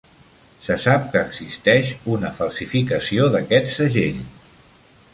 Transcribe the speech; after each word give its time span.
Se 0.67 0.77
sap 0.85 1.05
que 1.15 1.21
existeix 1.25 1.93
una 2.15 2.33
falsificació 2.39 3.31
d'aquest 3.37 3.73
segell. 3.79 4.29